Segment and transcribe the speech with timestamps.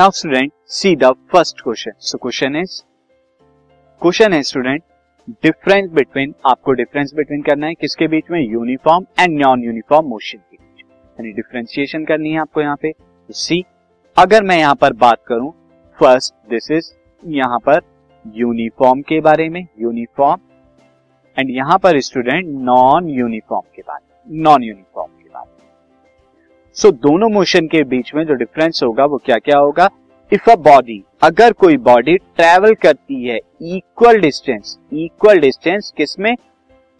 [0.00, 2.74] Now student see the first question so question is
[4.02, 4.82] question है student
[5.44, 8.40] difference between आपको difference between करना है, किसके बीच में?
[8.42, 12.92] Uniform and non uniform motion के बीच यानी डिफ्रेंसिएशन करनी है आपको यहाँ पे।
[13.30, 13.62] सी
[14.16, 15.52] अगर मैं यहाँ पर बात करूँ
[15.98, 16.90] फ़र्स्ट दिस इज़
[17.22, 17.80] यहाँ पर
[18.24, 20.40] यूनिफॉर्म के बारे में यूनिफॉर्म
[21.36, 25.58] एंड यहाँ पर स्टूडेंट नॉन यूनिफॉर्म के बारे में नॉन यूनिफॉर्म के बारे में।
[26.76, 29.88] सो दोनों मोशन के बीच में जो डिफरेंस होगा, वो क्या क्या होगा?
[30.32, 33.36] इफ़ अ बॉडी अगर कोई बॉडी ट्रेवल करती है
[33.76, 36.34] इक्वल डिस्टेंस इक्वल डिस्टेंस किसमें?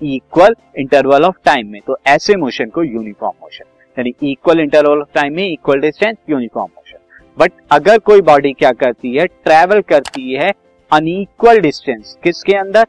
[0.01, 3.65] इक्वल इंटरवल ऑफ़ टाइम में। तो ऐसे मोशन को यूनिफॉर्म मोशन
[3.97, 6.99] यानी इक्वल इंटरवल ऑफ़ टाइम में equal distance uniform motion
[7.37, 9.27] but अगर कोई बॉडी क्या करती है?
[9.27, 10.51] ट्रेवल करती है
[10.91, 12.87] अनइक्वल डिस्टेंस किसके अंदर?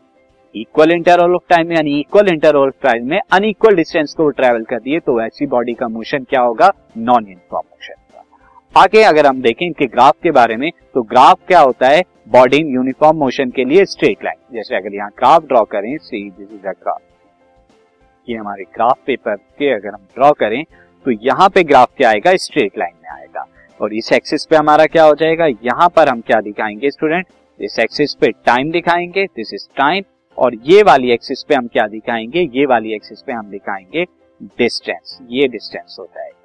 [0.56, 4.64] इक्वल इंटरवल ऑफ़ टाइम में, यानी इक्वल इंटरवल ऑफ़ टाइम में अनइक्वल डिस्टेंस को ट्रेवल
[4.64, 6.72] करती है तो ऐसी बॉडी का मोशन क्या होगा?
[6.98, 8.01] नॉन यूनिफॉर्म मोशन
[8.76, 12.04] आगे अगर हम देखें इनके ग्राफ के बारे में तो ग्राफ क्या होता है?
[12.30, 16.52] बॉडी यूनिफॉर्म मोशन के लिए स्ट्रेट लाइन जैसे अगर यहाँ ग्राफ ड्रॉ करें see this
[16.52, 17.02] is a graph
[18.28, 20.64] ये हमारे ग्राफ पेपर के अगर हम ड्रॉ करें
[21.06, 22.36] तो यहाँ पे ग्राफ क्या आएगा?
[22.36, 23.46] स्ट्रेट लाइन में आएगा.
[23.80, 25.46] और इस एक्सिस पे हमारा क्या हो जाएगा?
[25.46, 27.26] यहाँ पर हम क्या दिखाएँगे स्टूडेंट
[27.60, 29.26] इस एक्सिस पे टाइम दिखाएँगे.
[29.26, 30.04] दिस इज़ टाइम
[30.38, 32.50] और ये वाली एक्सिस पे हम क्या दिखाएँगे?
[32.54, 34.06] ये वाली एक्सिस पे हम दिखाएँगे
[34.58, 36.41] डिस्टेंस ये डिस्टेंस होता जाएगा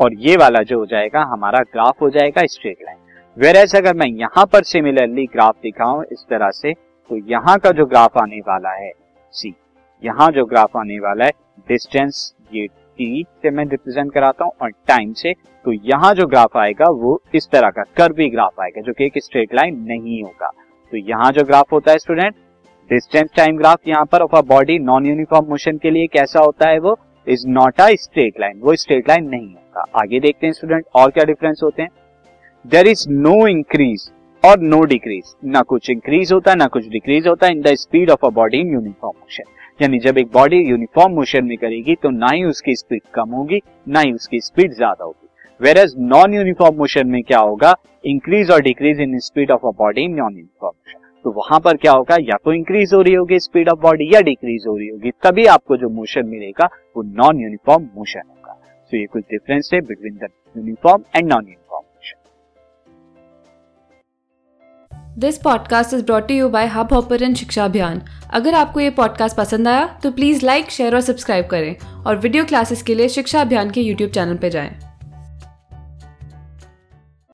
[0.00, 2.98] और ये वाला जो हो जाएगा, हमारा ग्राफ हो जाएगा स्ट्रेट लाइन
[3.36, 7.70] वेर एस अगर मैं यहाँ पर सिमिलरली ग्राफ दिखाऊँ इस तरह से तो यहाँ का
[7.70, 8.92] जो ग्राफ आने वाला है
[9.34, 9.54] सी
[10.02, 11.30] यहाँ जो ग्राफ आने वाला है
[11.68, 15.32] डिस्टेंस ये टी से मैं रिप्रेजेंट कराता हूँ और टाइम से
[15.64, 19.12] तो यहाँ जो ग्राफ आएगा, वो इस तरह का कर्वी ग्राफ आएगा, जो कि एक
[19.18, 20.50] स्ट्रेट लाइन नहीं होगा.
[20.92, 22.34] तो यहाँ जो ग्राफ होता है स्टूडेंट
[22.90, 26.68] डिस्टेंस टाइम ग्राफ यहाँ पर of a body non uniform motion के लिए कैसा होता
[26.68, 26.96] है वो?
[27.28, 31.10] Is not a straight line वो स्ट्रेट लाइन नहीं होगा आगे देखते हैं स्टूडेंट और
[31.10, 31.90] क्या डिफरेंस होते हैं?
[32.64, 34.10] देर इज़ नो इंक्रीज
[34.42, 37.74] और नो डिक्रीज ना कुछ इंक्रीज होता है ना कुछ डिक्रीज होता है in the
[37.76, 41.94] speed of a body in uniform motion यानी जब एक बॉडी यूनिफॉर्म मोशन में करेगी
[42.02, 45.28] तो ना ही उसकी स्पीड कम होगी, ना ही उसकी स्पीड ज़्यादा होगी।
[45.60, 47.74] Whereas non uniform motion में क्या होगा?
[48.04, 51.76] इंक्रीज और decrease in speed of a body in non uniform motion तो वहाँ पर
[51.76, 52.16] क्या होगा?
[52.20, 55.46] या तो इंक्रीज हो रही होगी स्पीड ऑफ़ बॉडी या डिक्रीज हो रही होगी। तभी
[55.46, 58.52] आपको जो मोशन मिलेगा, वो नॉन यूनिफॉर्म मोशन होगा।
[58.92, 62.20] तो ये कुछ डिफरेंस है between the uniform and non uniform motion
[65.18, 69.86] this podcast is brought you by hubhopper Shiksha Abhiyan अगर आपको ये पॉडकास्ट पसंद आया
[70.02, 71.76] तो प्लीज़ लाइक शेयर और सब्सक्राइब करें।
[72.06, 74.85] और वीडियो क्लासेस के लिए शिक्षा अभियान के यूट्यूब चैनल पर जाएँ।